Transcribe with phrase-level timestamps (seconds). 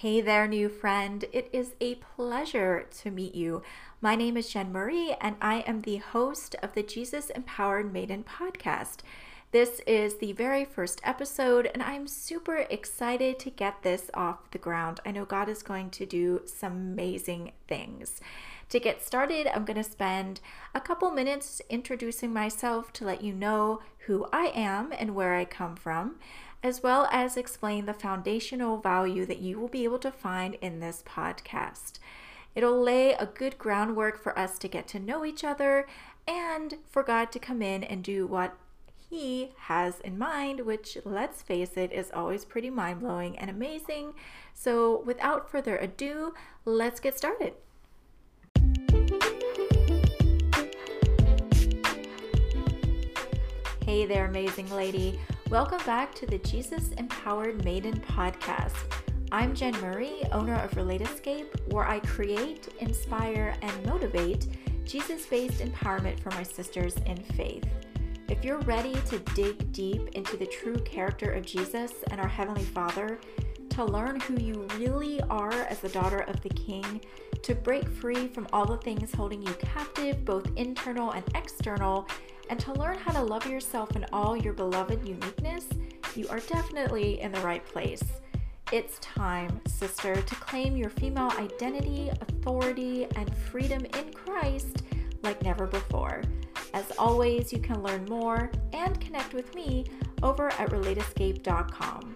[0.00, 1.24] Hey there, new friend.
[1.32, 3.62] It is a pleasure to meet you.
[4.00, 8.22] My name is Jen Murray, and I am the host of the Jesus Empowered Maiden
[8.22, 8.98] podcast.
[9.50, 14.58] This is the very first episode, and I'm super excited to get this off the
[14.58, 15.00] ground.
[15.04, 18.20] I know God is going to do some amazing things.
[18.68, 20.40] To get started, I'm going to spend
[20.76, 25.44] a couple minutes introducing myself to let you know who I am and where I
[25.44, 26.20] come from
[26.62, 30.80] as well as explain the foundational value that you will be able to find in
[30.80, 31.98] this podcast.
[32.54, 35.86] It'll lay a good groundwork for us to get to know each other
[36.26, 38.56] and for God to come in and do what
[39.08, 44.14] He has in mind, which, let's face it, is always pretty mind blowing and amazing.
[44.52, 46.34] So, without further ado,
[46.64, 47.54] let's get started.
[53.86, 55.18] Hey there, amazing lady.
[55.50, 58.74] Welcome back to the Jesus Empowered Maiden podcast.
[59.32, 64.46] I'm Jen Murray, owner of Relate Escape, where I create, inspire, and motivate
[64.84, 67.64] Jesus based empowerment for my sisters in faith.
[68.28, 72.64] If you're ready to dig deep into the true character of Jesus and our Heavenly
[72.64, 73.18] Father,
[73.70, 77.00] to learn who you really are as the daughter of the King,
[77.40, 82.06] to break free from all the things holding you captive, both internal and external,
[82.48, 85.66] and to learn how to love yourself in all your beloved uniqueness,
[86.14, 88.02] you are definitely in the right place.
[88.70, 94.82] It's time, sister, to claim your female identity, authority, and freedom in Christ
[95.22, 96.22] like never before.
[96.74, 99.84] As always, you can learn more and connect with me
[100.22, 102.14] over at relateescape.com.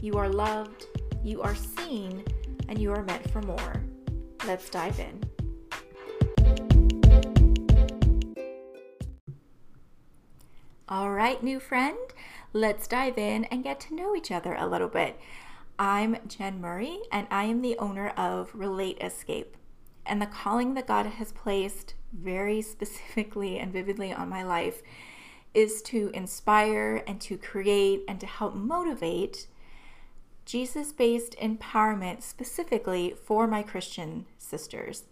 [0.00, 0.86] You are loved,
[1.22, 2.24] you are seen,
[2.68, 3.84] and you are meant for more.
[4.46, 5.29] Let's dive in.
[10.90, 11.96] All right, new friend,
[12.52, 15.20] let's dive in and get to know each other a little bit.
[15.78, 19.56] I'm Jen Murray, and I am the owner of Relate Escape.
[20.04, 24.82] And the calling that God has placed very specifically and vividly on my life
[25.54, 29.46] is to inspire and to create and to help motivate
[30.44, 35.04] Jesus based empowerment specifically for my Christian sisters.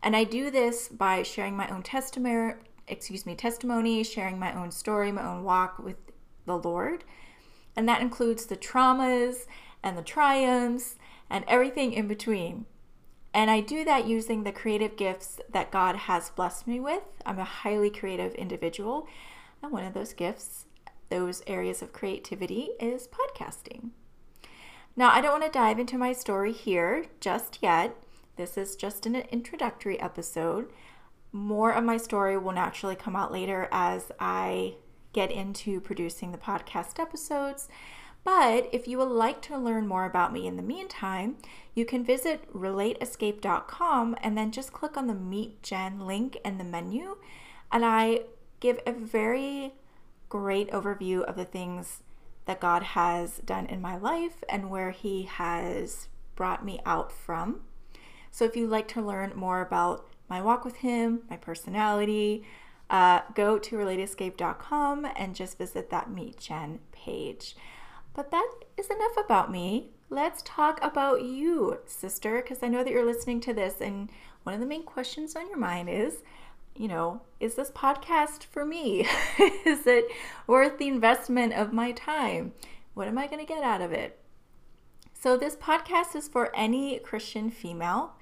[0.00, 2.54] And I do this by sharing my own testimony,
[2.88, 5.96] excuse me, testimony, sharing my own story, my own walk with
[6.46, 7.04] the Lord.
[7.76, 9.46] And that includes the traumas
[9.82, 10.96] and the triumphs
[11.28, 12.66] and everything in between.
[13.32, 17.02] And I do that using the creative gifts that God has blessed me with.
[17.26, 19.08] I'm a highly creative individual.
[19.60, 20.66] And one of those gifts,
[21.10, 23.90] those areas of creativity, is podcasting.
[24.96, 27.96] Now, I don't want to dive into my story here just yet.
[28.36, 30.70] This is just an introductory episode
[31.34, 34.76] more of my story will naturally come out later as I
[35.12, 37.68] get into producing the podcast episodes.
[38.22, 41.36] But if you would like to learn more about me in the meantime,
[41.74, 46.64] you can visit relateescape.com and then just click on the Meet Jen link in the
[46.64, 47.16] menu.
[47.72, 48.20] And I
[48.60, 49.74] give a very
[50.28, 52.04] great overview of the things
[52.46, 56.06] that God has done in my life and where He has
[56.36, 57.62] brought me out from.
[58.30, 62.44] So if you'd like to learn more about my walk with him, my personality,
[62.90, 67.56] uh, go to relateescape.com and just visit that Meet Jen page.
[68.14, 69.90] But that is enough about me.
[70.10, 74.10] Let's talk about you, sister, because I know that you're listening to this, and
[74.44, 76.22] one of the main questions on your mind is,
[76.76, 79.00] you know, is this podcast for me?
[79.64, 80.06] is it
[80.46, 82.52] worth the investment of my time?
[82.94, 84.20] What am I going to get out of it?
[85.12, 88.12] So, this podcast is for any Christian female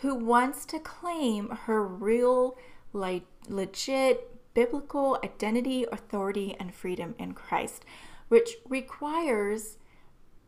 [0.00, 2.56] who wants to claim her real,
[2.92, 7.84] like, legit biblical identity, authority, and freedom in Christ,
[8.28, 9.78] which requires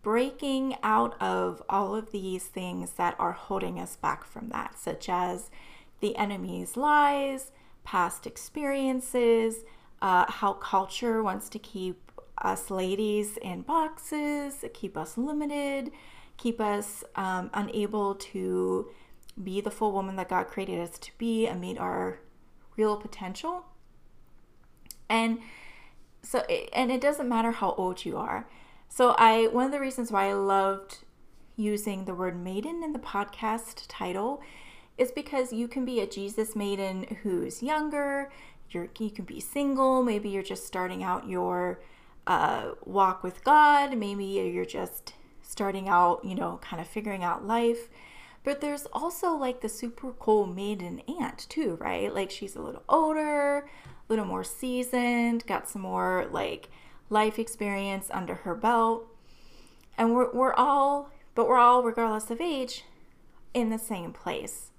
[0.03, 5.09] breaking out of all of these things that are holding us back from that, such
[5.09, 5.51] as
[6.01, 7.51] the enemy's lies,
[7.83, 9.65] past experiences,
[10.01, 15.91] uh, how culture wants to keep us ladies in boxes, keep us limited,
[16.37, 18.89] keep us um, unable to
[19.43, 22.21] be the full woman that God created us to be and meet our
[22.77, 23.65] real potential.
[25.09, 25.39] And
[26.23, 28.49] so and it doesn't matter how old you are.
[28.89, 30.99] So I one of the reasons why I loved
[31.57, 34.43] using the word maiden in the podcast title
[34.99, 38.31] is because you can be a Jesus maiden who's younger,
[38.71, 41.81] you're, you can be single, maybe you're just starting out your
[42.27, 47.47] uh, walk with God, maybe you're just starting out, you know, kind of figuring out
[47.47, 47.89] life.
[48.47, 52.15] But there's also like the super cool maiden aunt too, right?
[52.15, 56.69] Like she's a little older, a little more seasoned, got some more like
[57.11, 59.09] life experience under her belt.
[59.99, 62.85] And we're, we're all but we're all, regardless of age,
[63.53, 64.71] in the same place.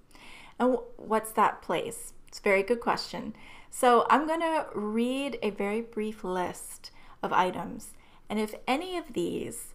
[0.58, 2.14] And what's that place?
[2.30, 3.36] It's a very good question.
[3.70, 6.92] So I'm going to read a very brief list
[7.22, 7.96] of items.
[8.30, 9.74] And if any of these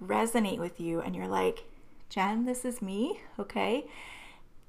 [0.00, 1.64] resonate with you and you're like,
[2.08, 3.86] Jen, this is me, okay,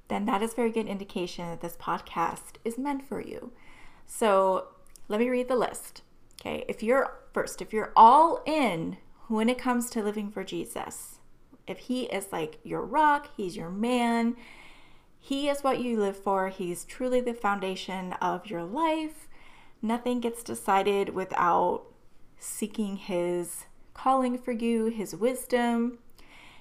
[0.08, 3.52] then that is very good indication that this podcast is meant for you.
[4.06, 4.68] So
[5.08, 6.02] let me read the list.
[6.40, 8.96] Okay, if you're first, if you're all in
[9.28, 11.18] when it comes to living for Jesus,
[11.66, 14.36] if He is like your rock, He's your man,
[15.20, 19.28] He is what you live for, He's truly the foundation of your life.
[19.82, 21.84] Nothing gets decided without
[22.38, 25.98] seeking His calling for you, His wisdom.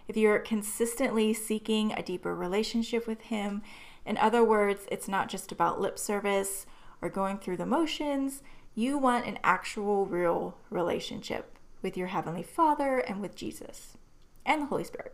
[0.07, 3.62] If you're consistently seeking a deeper relationship with Him,
[4.06, 6.65] in other words, it's not just about lip service
[7.01, 8.42] or going through the motions.
[8.74, 13.98] You want an actual, real relationship with your Heavenly Father and with Jesus
[14.45, 15.13] and the Holy Spirit.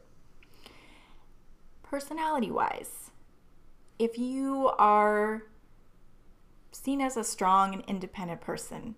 [1.82, 3.12] Personality wise,
[3.98, 5.44] if you are
[6.72, 8.96] seen as a strong and independent person,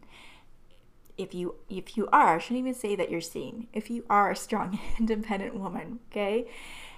[1.17, 3.67] if you if you are, I shouldn't even say that you're seen.
[3.73, 6.47] If you are a strong independent woman, okay?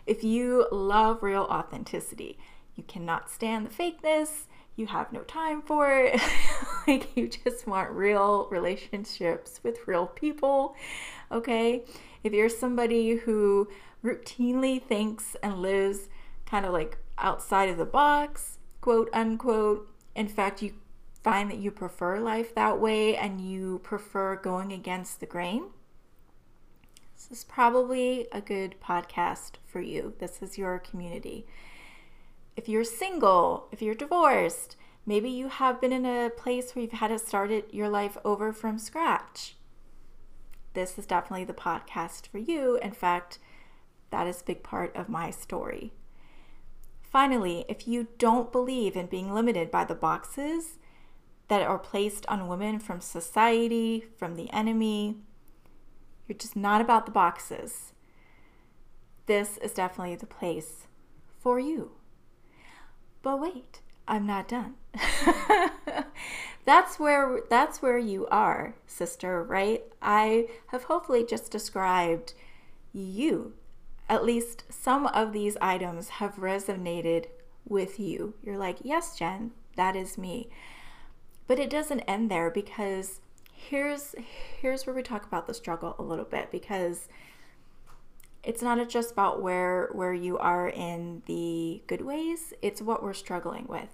[0.05, 2.37] If you love real authenticity,
[2.75, 6.21] you cannot stand the fakeness, you have no time for it.
[6.87, 10.75] like you just want real relationships with real people,
[11.31, 11.83] okay?
[12.23, 13.67] If you're somebody who
[14.03, 16.07] routinely thinks and lives
[16.45, 20.73] kind of like outside of the box, quote unquote, in fact, you
[21.27, 25.65] find that you prefer life that way and you prefer going against the grain,
[27.13, 30.13] this is probably a good podcast for you.
[30.19, 31.45] This is your community.
[32.55, 36.93] If you're single, if you're divorced, maybe you have been in a place where you've
[36.93, 39.57] had to start it, your life over from scratch.
[40.75, 42.77] This is definitely the podcast for you.
[42.77, 43.37] In fact,
[44.11, 45.91] that is a big part of my story.
[47.01, 50.77] Finally, if you don't believe in being limited by the boxes
[51.47, 55.17] that are placed on women from society, from the enemy,
[56.27, 57.93] you're just not about the boxes.
[59.27, 60.87] This is definitely the place
[61.39, 61.91] for you.
[63.21, 64.75] But wait, I'm not done.
[66.65, 69.83] that's where that's where you are, sister, right?
[70.01, 72.33] I have hopefully just described
[72.93, 73.53] you.
[74.09, 77.25] At least some of these items have resonated
[77.67, 78.35] with you.
[78.43, 80.49] You're like, "Yes, Jen, that is me."
[81.47, 83.21] But it doesn't end there because
[83.53, 84.15] here's
[84.61, 87.07] here's where we talk about the struggle a little bit because
[88.43, 93.13] it's not just about where where you are in the good ways, it's what we're
[93.13, 93.89] struggling with.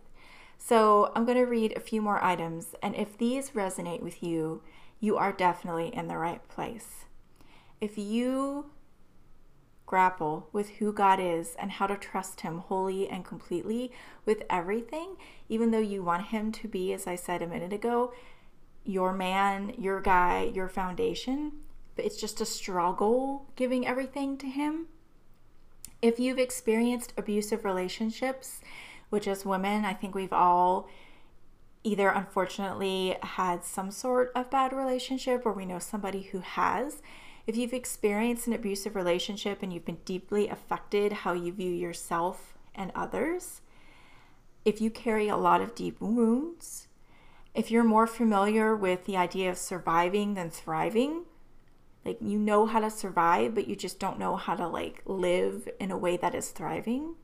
[0.58, 4.62] So, I'm going to read a few more items and if these resonate with you,
[5.00, 7.06] you are definitely in the right place.
[7.82, 8.68] If you
[9.86, 13.92] grapple with who God is and how to trust Him wholly and completely
[14.26, 15.16] with everything,
[15.50, 18.14] even though you want Him to be, as I said a minute ago,
[18.86, 21.54] your man, your guy, your foundation,
[21.96, 24.88] but it's just a struggle giving everything to Him.
[26.02, 28.62] If you've experienced abusive relationships,
[29.10, 30.90] which as women, I think we've all
[31.84, 37.02] either unfortunately had some sort of bad relationship or we know somebody who has.
[37.46, 42.54] If you've experienced an abusive relationship and you've been deeply affected how you view yourself
[42.74, 43.62] and others,
[44.64, 46.88] if you carry a lot of deep wounds,
[47.54, 51.26] if you're more familiar with the idea of surviving than thriving,
[52.06, 55.68] like you know how to survive, but you just don't know how to like live
[55.80, 57.16] in a way that is thriving.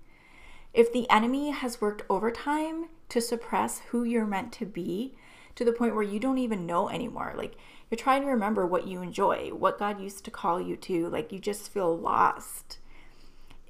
[0.74, 5.16] If the enemy has worked overtime to suppress who you're meant to be
[5.56, 7.56] to the point where you don't even know anymore, like
[7.90, 11.32] you're trying to remember what you enjoy, what God used to call you to, like
[11.32, 12.80] you just feel lost.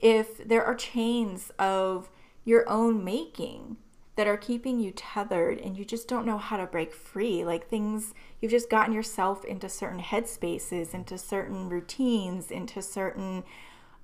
[0.01, 2.09] If there are chains of
[2.45, 3.77] your own making
[4.19, 7.45] that are keeping you tethered and you just don't know how to break free.
[7.45, 13.45] Like things, you've just gotten yourself into certain headspaces, into certain routines, into certain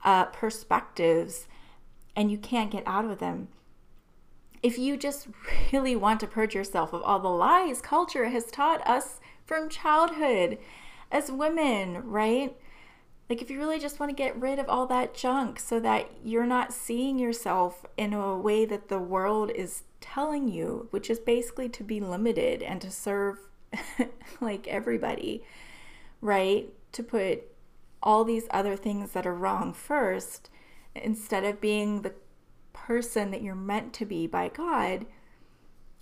[0.05, 1.49] uh, perspectives,
[2.15, 3.49] and you can't get out of them.
[4.65, 5.27] If you just
[5.71, 10.57] really want to purge yourself of all the lies culture has taught us from childhood
[11.11, 12.57] as women, right?
[13.29, 16.09] Like, if you really just want to get rid of all that junk so that
[16.23, 21.19] you're not seeing yourself in a way that the world is telling you, which is
[21.19, 23.37] basically to be limited and to serve
[24.41, 25.43] like everybody,
[26.21, 26.73] right?
[26.93, 27.43] To put
[28.01, 30.49] all these other things that are wrong first
[30.95, 32.15] instead of being the
[32.75, 35.05] person that you're meant to be by God.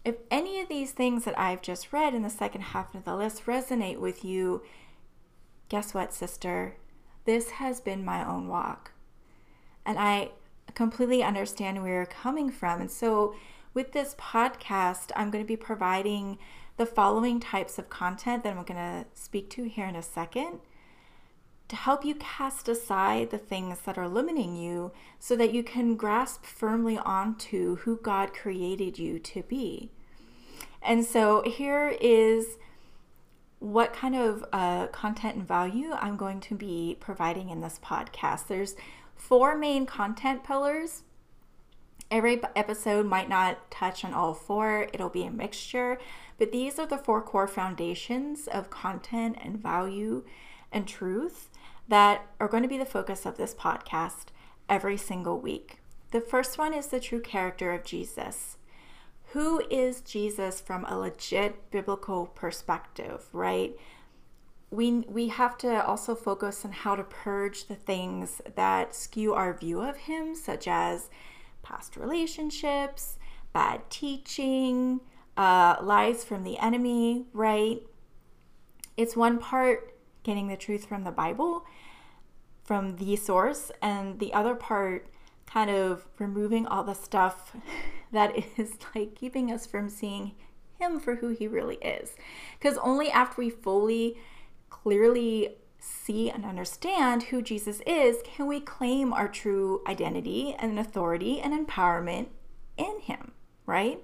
[0.04, 3.16] If any of these things that I've just read in the second half of the
[3.16, 4.64] list resonate with you,
[5.70, 6.76] guess what, sister?
[7.26, 8.92] this has been my own walk.
[9.86, 10.32] And I
[10.74, 12.82] completely understand where you're coming from.
[12.82, 13.36] And so,
[13.74, 16.38] with this podcast, I'm going to be providing
[16.78, 20.60] the following types of content that I'm going to speak to here in a second
[21.70, 25.96] to help you cast aside the things that are limiting you so that you can
[25.96, 29.90] grasp firmly onto who God created you to be.
[30.82, 32.58] And so here is
[33.60, 38.48] what kind of uh, content and value I'm going to be providing in this podcast.
[38.48, 38.76] There's
[39.16, 41.04] four main content pillars.
[42.12, 45.98] Every episode might not touch on all four, it'll be a mixture,
[46.38, 50.26] but these are the four core foundations of content and value
[50.72, 51.50] and truth
[51.88, 54.28] that are going to be the focus of this podcast
[54.70, 55.80] every single week.
[56.12, 58.58] The first one is the true character of Jesus.
[59.34, 63.76] Who is Jesus from a legit biblical perspective, right?
[64.70, 69.54] We, we have to also focus on how to purge the things that skew our
[69.58, 71.10] view of him, such as
[71.64, 73.18] past relationships,
[73.54, 75.00] bad teaching,
[75.38, 77.82] uh, lies from the enemy, right?
[78.98, 79.93] It's one part
[80.24, 81.66] getting the truth from the Bible,
[82.64, 85.08] from the source, and the other part
[85.46, 87.56] kind of removing all the stuff
[88.12, 90.34] that is like keeping us from seeing
[90.80, 92.16] him for who he really is.
[92.58, 94.18] Because only after we fully,
[94.70, 101.42] clearly see and understand who Jesus is can we claim our true identity and authority
[101.42, 102.28] and empowerment
[102.78, 103.34] in him,
[103.66, 104.02] right?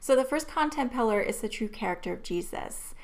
[0.00, 2.94] So the first content pillar is the true character of Jesus.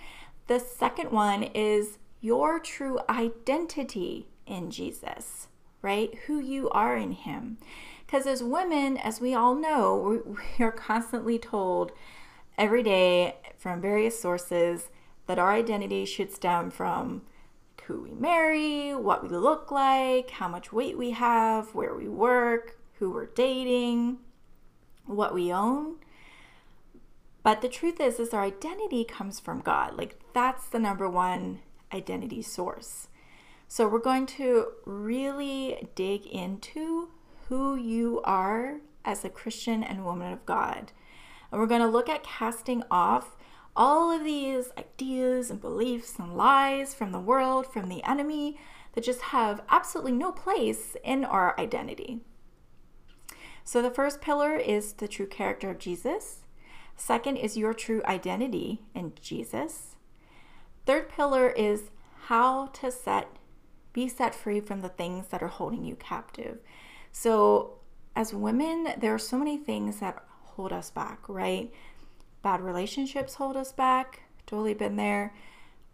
[0.49, 5.49] The second one is your true identity in Jesus,
[5.83, 6.15] right?
[6.27, 7.59] Who you are in Him.
[8.05, 10.23] Because as women, as we all know,
[10.59, 11.93] we are constantly told
[12.59, 14.91] every day from various sources
[15.27, 17.23] that our identity should stem from
[17.85, 22.79] who we marry, what we look like, how much weight we have, where we work,
[22.95, 24.19] who we're dating,
[25.07, 25.97] what we own.
[27.43, 29.97] But the truth is is our identity comes from God.
[29.97, 31.61] Like that's the number one
[31.93, 33.09] identity source.
[33.69, 37.11] So we're going to really dig into
[37.49, 40.93] who you are as a Christian and woman of God.
[41.51, 43.37] And we're going to look at casting off
[43.77, 48.59] all of these ideas and beliefs and lies from the world, from the enemy,
[48.95, 52.21] that just have absolutely no place in our identity.
[53.65, 56.41] So the first pillar is the true character of Jesus.
[56.97, 59.90] Second is your true identity in Jesus.
[60.87, 61.91] Third pillar is
[62.27, 63.29] how to set
[63.93, 66.59] be set free from the things that are holding you captive.
[67.11, 67.79] So
[68.15, 71.73] as women, there are so many things that hold us back, right?
[72.43, 74.23] Bad relationships hold us back.
[74.47, 75.35] Totally been there.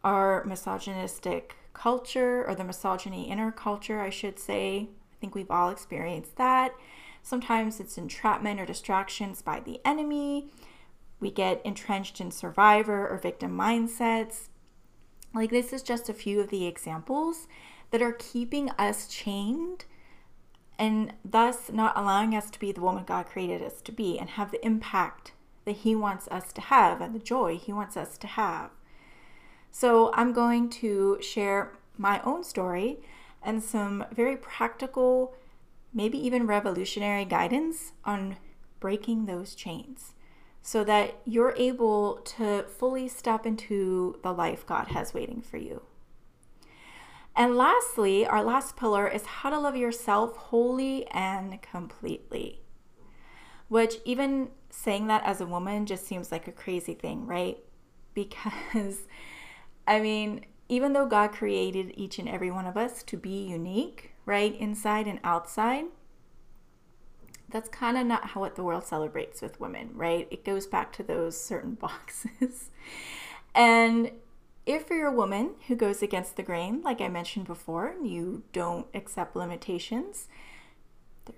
[0.04, 4.88] Our misogynistic culture or the misogyny in our culture, I should say.
[5.12, 6.74] I think we've all experienced that.
[7.22, 10.50] Sometimes it's entrapment or distractions by the enemy.
[11.18, 14.48] We get entrenched in survivor or victim mindsets.
[15.36, 17.46] Like, this is just a few of the examples
[17.90, 19.84] that are keeping us chained
[20.78, 24.30] and thus not allowing us to be the woman God created us to be and
[24.30, 25.32] have the impact
[25.66, 28.70] that He wants us to have and the joy He wants us to have.
[29.70, 33.00] So, I'm going to share my own story
[33.42, 35.34] and some very practical,
[35.92, 38.38] maybe even revolutionary guidance on
[38.80, 40.14] breaking those chains
[40.66, 45.82] so that you're able to fully step into the life God has waiting for you.
[47.36, 52.62] And lastly, our last pillar is how to love yourself wholly and completely.
[53.68, 57.58] Which, even saying that as a woman, just seems like a crazy thing, right?
[58.12, 59.06] Because,
[59.86, 64.14] I mean, even though God created each and every one of us to be unique,
[64.24, 65.84] right, inside and outside,
[67.56, 70.28] that's kind of not how what the world celebrates with women, right?
[70.30, 72.70] It goes back to those certain boxes.
[73.54, 74.10] and
[74.66, 78.86] if you're a woman who goes against the grain, like I mentioned before, you don't
[78.92, 80.28] accept limitations,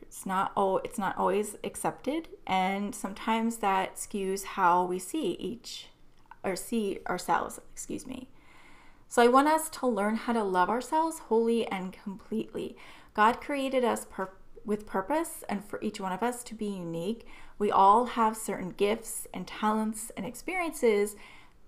[0.02, 5.86] it's not oh it's not always accepted and sometimes that skews how we see each
[6.42, 8.28] or see ourselves, excuse me.
[9.08, 12.76] So I want us to learn how to love ourselves wholly and completely.
[13.14, 14.30] God created us per-
[14.68, 17.26] with purpose and for each one of us to be unique.
[17.58, 21.16] We all have certain gifts and talents and experiences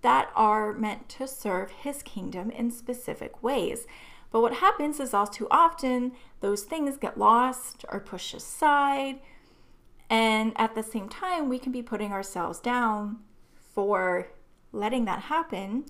[0.03, 3.87] that are meant to serve His kingdom in specific ways.
[4.31, 9.21] But what happens is all too often those things get lost or pushed aside.
[10.11, 13.19] And at the same time, we can be putting ourselves down
[13.75, 14.29] for
[14.73, 15.87] letting that happen.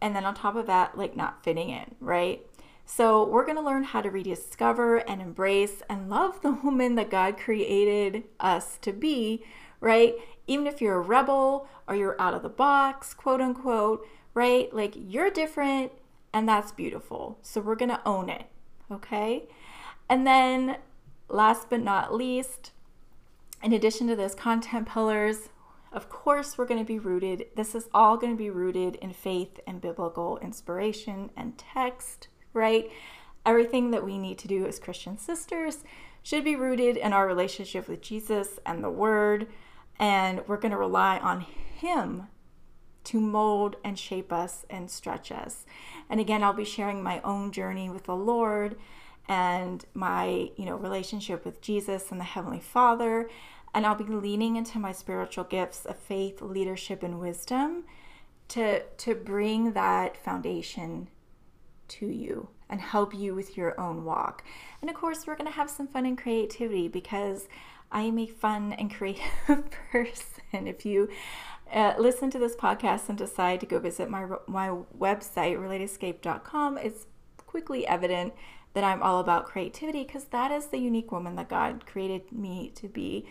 [0.00, 2.44] And then on top of that, like not fitting in, right?
[2.92, 7.08] So, we're going to learn how to rediscover and embrace and love the woman that
[7.08, 9.44] God created us to be,
[9.78, 10.16] right?
[10.48, 14.04] Even if you're a rebel or you're out of the box, quote unquote,
[14.34, 14.74] right?
[14.74, 15.92] Like you're different
[16.34, 17.38] and that's beautiful.
[17.42, 18.46] So, we're going to own it,
[18.90, 19.44] okay?
[20.08, 20.78] And then,
[21.28, 22.72] last but not least,
[23.62, 25.48] in addition to those content pillars,
[25.92, 27.46] of course, we're going to be rooted.
[27.54, 32.90] This is all going to be rooted in faith and biblical inspiration and text right?
[33.46, 35.84] Everything that we need to do as Christian sisters
[36.22, 39.46] should be rooted in our relationship with Jesus and the Word,
[39.98, 42.28] and we're going to rely on Him
[43.04, 45.64] to mold and shape us and stretch us.
[46.08, 48.76] And again, I'll be sharing my own journey with the Lord
[49.28, 53.30] and my, you know, relationship with Jesus and the heavenly Father,
[53.72, 57.84] and I'll be leaning into my spiritual gifts of faith, leadership and wisdom
[58.48, 61.08] to to bring that foundation
[61.90, 64.44] to you and help you with your own walk.
[64.80, 67.48] And of course, we're going to have some fun and creativity because
[67.92, 69.24] I am a fun and creative
[69.92, 70.66] person.
[70.66, 71.08] If you
[71.72, 74.68] uh, listen to this podcast and decide to go visit my my
[74.98, 77.06] website relateescape.com, it's
[77.46, 78.32] quickly evident
[78.72, 82.70] that I'm all about creativity because that is the unique woman that God created me
[82.76, 83.26] to be.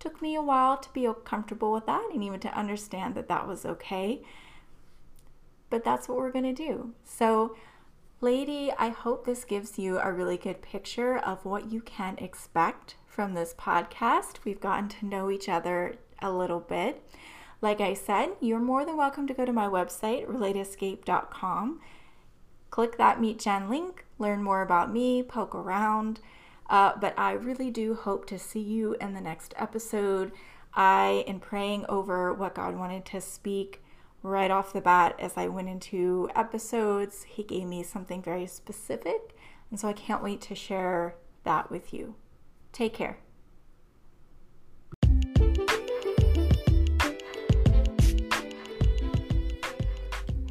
[0.00, 3.46] Took me a while to be comfortable with that and even to understand that that
[3.46, 4.22] was okay.
[5.70, 6.92] But that's what we're going to do.
[7.04, 7.56] So
[8.22, 12.94] Lady, I hope this gives you a really good picture of what you can expect
[13.04, 14.36] from this podcast.
[14.44, 17.02] We've gotten to know each other a little bit.
[17.60, 21.80] Like I said, you're more than welcome to go to my website, relateescape.com.
[22.70, 26.20] Click that Meet Jen link, learn more about me, poke around.
[26.70, 30.30] Uh, but I really do hope to see you in the next episode.
[30.74, 33.81] I am praying over what God wanted to speak
[34.22, 37.24] right off the bat as I went into episodes.
[37.24, 39.36] He gave me something very specific,
[39.70, 42.14] and so I can't wait to share that with you.
[42.72, 43.18] Take care.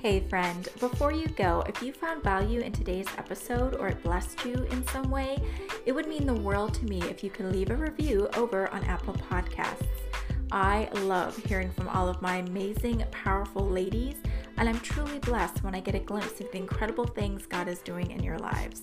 [0.02, 4.44] Hey, friend, before you go, if you found value in today's episode or it blessed
[4.44, 5.38] you in some way,
[5.86, 8.84] it would mean the world to me if you could leave a review over on
[8.86, 10.01] Apple Podcasts.
[10.52, 14.16] I love hearing from all of my amazing, powerful ladies,
[14.58, 17.80] and I'm truly blessed when I get a glimpse of the incredible things God is
[17.80, 18.82] doing in your lives.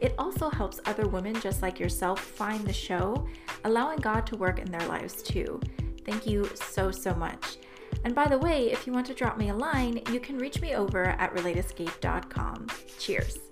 [0.00, 3.26] It also helps other women just like yourself find the show,
[3.64, 5.60] allowing God to work in their lives too.
[6.06, 7.58] Thank you so, so much.
[8.04, 10.62] And by the way, if you want to drop me a line, you can reach
[10.62, 12.68] me over at relateescape.com.
[12.98, 13.49] Cheers.